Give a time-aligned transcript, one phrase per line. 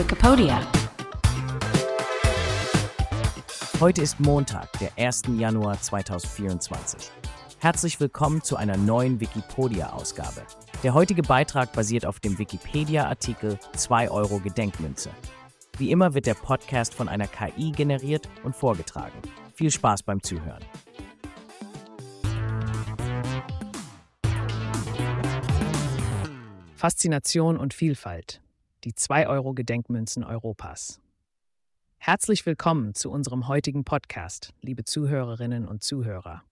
[0.00, 0.66] Wikipedia.
[3.80, 5.24] Heute ist Montag, der 1.
[5.36, 7.10] Januar 2024.
[7.58, 10.40] Herzlich willkommen zu einer neuen Wikipedia-Ausgabe.
[10.82, 15.10] Der heutige Beitrag basiert auf dem Wikipedia-Artikel 2 Euro Gedenkmünze.
[15.76, 19.20] Wie immer wird der Podcast von einer KI generiert und vorgetragen.
[19.52, 20.64] Viel Spaß beim Zuhören.
[26.74, 28.40] Faszination und Vielfalt.
[28.84, 31.02] Die 2-Euro-Gedenkmünzen Europas.
[31.98, 36.44] Herzlich willkommen zu unserem heutigen Podcast, liebe Zuhörerinnen und Zuhörer.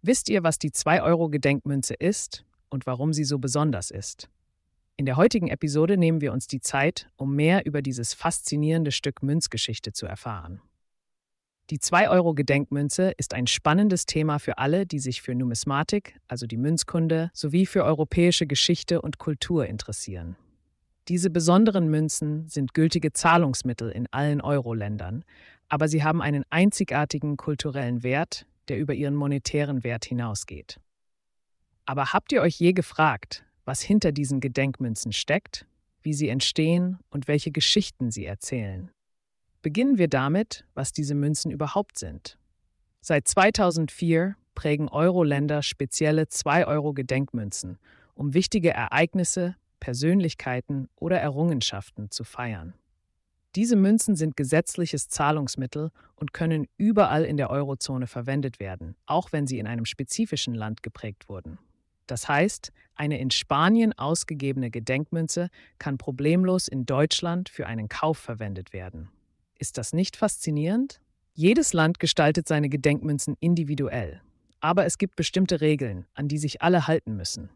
[0.00, 4.28] Wisst ihr, was die 2-Euro-Gedenkmünze ist und warum sie so besonders ist?
[4.96, 9.22] In der heutigen Episode nehmen wir uns die Zeit, um mehr über dieses faszinierende Stück
[9.22, 10.60] Münzgeschichte zu erfahren.
[11.70, 17.30] Die 2-Euro-Gedenkmünze ist ein spannendes Thema für alle, die sich für Numismatik, also die Münzkunde,
[17.32, 20.34] sowie für europäische Geschichte und Kultur interessieren.
[21.08, 25.24] Diese besonderen Münzen sind gültige Zahlungsmittel in allen Euro-Ländern,
[25.68, 30.78] aber sie haben einen einzigartigen kulturellen Wert, der über ihren monetären Wert hinausgeht.
[31.86, 35.66] Aber habt ihr euch je gefragt, was hinter diesen Gedenkmünzen steckt,
[36.02, 38.90] wie sie entstehen und welche Geschichten sie erzählen?
[39.62, 42.38] Beginnen wir damit, was diese Münzen überhaupt sind.
[43.00, 47.78] Seit 2004 prägen Euro-Länder spezielle 2-Euro-Gedenkmünzen,
[48.14, 52.74] um wichtige Ereignisse, Persönlichkeiten oder Errungenschaften zu feiern.
[53.56, 59.48] Diese Münzen sind gesetzliches Zahlungsmittel und können überall in der Eurozone verwendet werden, auch wenn
[59.48, 61.58] sie in einem spezifischen Land geprägt wurden.
[62.06, 65.48] Das heißt, eine in Spanien ausgegebene Gedenkmünze
[65.80, 69.08] kann problemlos in Deutschland für einen Kauf verwendet werden.
[69.58, 71.00] Ist das nicht faszinierend?
[71.34, 74.22] Jedes Land gestaltet seine Gedenkmünzen individuell,
[74.60, 77.50] aber es gibt bestimmte Regeln, an die sich alle halten müssen.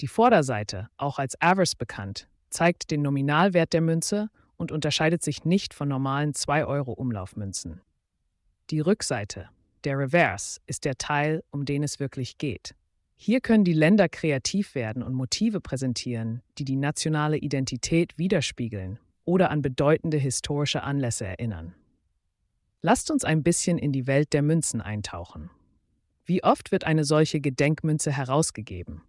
[0.00, 5.72] Die Vorderseite, auch als Avers bekannt, zeigt den Nominalwert der Münze und unterscheidet sich nicht
[5.72, 7.80] von normalen 2-Euro-Umlaufmünzen.
[8.70, 9.48] Die Rückseite,
[9.84, 12.74] der Reverse, ist der Teil, um den es wirklich geht.
[13.16, 19.50] Hier können die Länder kreativ werden und Motive präsentieren, die die nationale Identität widerspiegeln oder
[19.50, 21.74] an bedeutende historische Anlässe erinnern.
[22.82, 25.50] Lasst uns ein bisschen in die Welt der Münzen eintauchen.
[26.26, 29.02] Wie oft wird eine solche Gedenkmünze herausgegeben?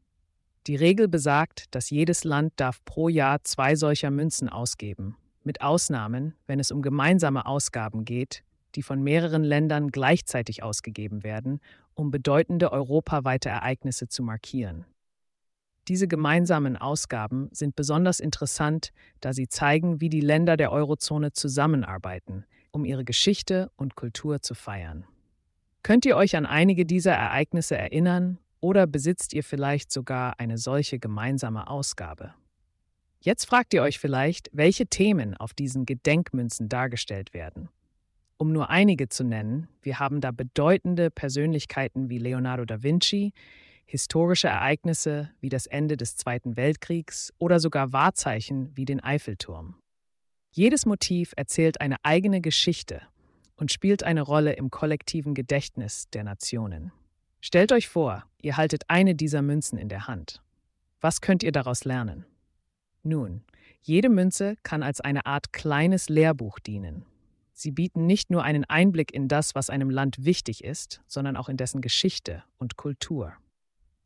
[0.67, 6.35] Die Regel besagt, dass jedes Land darf pro Jahr zwei solcher Münzen ausgeben, mit Ausnahmen,
[6.45, 8.44] wenn es um gemeinsame Ausgaben geht,
[8.75, 11.61] die von mehreren Ländern gleichzeitig ausgegeben werden,
[11.94, 14.85] um bedeutende europaweite Ereignisse zu markieren.
[15.88, 18.91] Diese gemeinsamen Ausgaben sind besonders interessant,
[19.22, 24.53] da sie zeigen, wie die Länder der Eurozone zusammenarbeiten, um ihre Geschichte und Kultur zu
[24.53, 25.05] feiern.
[25.81, 31.00] Könnt ihr euch an einige dieser Ereignisse erinnern oder besitzt ihr vielleicht sogar eine solche
[31.00, 32.34] gemeinsame Ausgabe?
[33.19, 37.69] Jetzt fragt ihr euch vielleicht, welche Themen auf diesen Gedenkmünzen dargestellt werden.
[38.38, 43.34] Um nur einige zu nennen, wir haben da bedeutende Persönlichkeiten wie Leonardo da Vinci,
[43.85, 49.75] historische Ereignisse wie das Ende des Zweiten Weltkriegs oder sogar Wahrzeichen wie den Eiffelturm.
[50.51, 53.01] Jedes Motiv erzählt eine eigene Geschichte
[53.56, 56.91] und spielt eine Rolle im kollektiven Gedächtnis der Nationen.
[57.41, 60.41] Stellt euch vor, ihr haltet eine dieser Münzen in der Hand.
[60.99, 62.25] Was könnt ihr daraus lernen?
[63.03, 63.43] Nun,
[63.81, 67.05] jede Münze kann als eine Art kleines Lehrbuch dienen.
[67.53, 71.49] Sie bieten nicht nur einen Einblick in das, was einem Land wichtig ist, sondern auch
[71.49, 73.33] in dessen Geschichte und Kultur.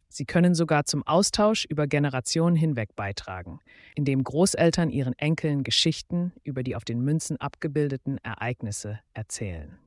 [0.07, 3.59] Sie können sogar zum Austausch über Generationen hinweg beitragen,
[3.95, 9.77] indem Großeltern ihren Enkeln Geschichten über die auf den Münzen abgebildeten Ereignisse erzählen.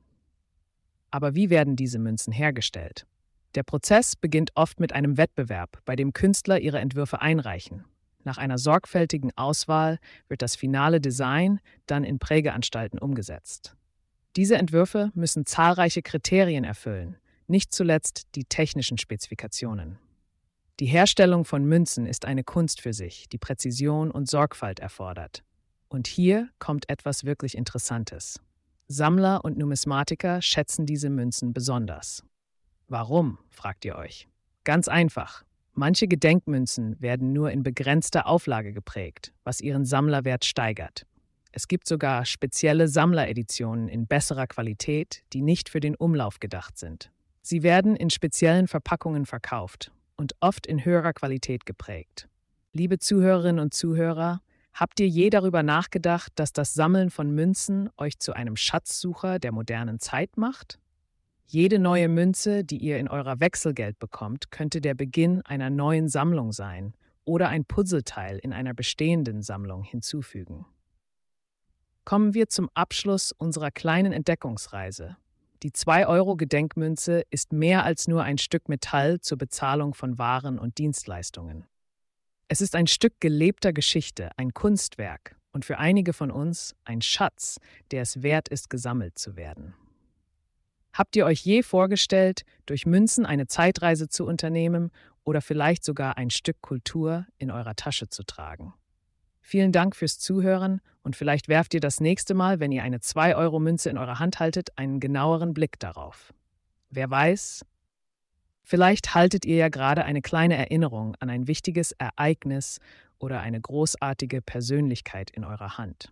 [1.11, 3.05] Aber wie werden diese Münzen hergestellt?
[3.55, 7.85] Der Prozess beginnt oft mit einem Wettbewerb, bei dem Künstler ihre Entwürfe einreichen.
[8.25, 13.75] Nach einer sorgfältigen Auswahl wird das finale Design dann in Prägeanstalten umgesetzt.
[14.35, 17.15] Diese Entwürfe müssen zahlreiche Kriterien erfüllen,
[17.47, 19.99] nicht zuletzt die technischen Spezifikationen.
[20.81, 25.43] Die Herstellung von Münzen ist eine Kunst für sich, die Präzision und Sorgfalt erfordert.
[25.87, 28.41] Und hier kommt etwas wirklich Interessantes.
[28.87, 32.23] Sammler und Numismatiker schätzen diese Münzen besonders.
[32.87, 34.27] Warum, fragt ihr euch?
[34.63, 35.43] Ganz einfach.
[35.73, 41.05] Manche Gedenkmünzen werden nur in begrenzter Auflage geprägt, was ihren Sammlerwert steigert.
[41.51, 47.11] Es gibt sogar spezielle Sammlereditionen in besserer Qualität, die nicht für den Umlauf gedacht sind.
[47.41, 52.27] Sie werden in speziellen Verpackungen verkauft und oft in höherer Qualität geprägt.
[52.71, 54.41] Liebe Zuhörerinnen und Zuhörer,
[54.73, 59.51] habt ihr je darüber nachgedacht, dass das Sammeln von Münzen euch zu einem Schatzsucher der
[59.51, 60.79] modernen Zeit macht?
[61.47, 66.51] Jede neue Münze, die ihr in eurer Wechselgeld bekommt, könnte der Beginn einer neuen Sammlung
[66.51, 70.65] sein oder ein Puzzleteil in einer bestehenden Sammlung hinzufügen.
[72.03, 75.17] kommen wir zum Abschluss unserer kleinen Entdeckungsreise.
[75.63, 81.65] Die 2-Euro-Gedenkmünze ist mehr als nur ein Stück Metall zur Bezahlung von Waren und Dienstleistungen.
[82.47, 87.59] Es ist ein Stück gelebter Geschichte, ein Kunstwerk und für einige von uns ein Schatz,
[87.89, 89.73] der es wert ist, gesammelt zu werden.
[90.95, 94.91] Habt ihr euch je vorgestellt, durch Münzen eine Zeitreise zu unternehmen
[95.25, 98.73] oder vielleicht sogar ein Stück Kultur in eurer Tasche zu tragen?
[99.41, 103.89] Vielen Dank fürs Zuhören und vielleicht werft ihr das nächste Mal, wenn ihr eine 2-Euro-Münze
[103.89, 106.33] in eurer Hand haltet, einen genaueren Blick darauf.
[106.89, 107.65] Wer weiß,
[108.63, 112.79] vielleicht haltet ihr ja gerade eine kleine Erinnerung an ein wichtiges Ereignis
[113.19, 116.09] oder eine großartige Persönlichkeit in eurer Hand.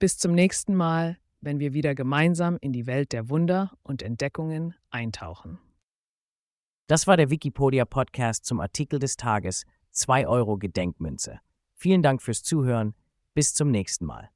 [0.00, 4.74] Bis zum nächsten Mal, wenn wir wieder gemeinsam in die Welt der Wunder und Entdeckungen
[4.90, 5.58] eintauchen.
[6.86, 11.40] Das war der Wikipedia Podcast zum Artikel des Tages 2 Euro Gedenkmünze.
[11.74, 12.94] Vielen Dank fürs Zuhören.
[13.34, 14.30] Bis zum nächsten Mal.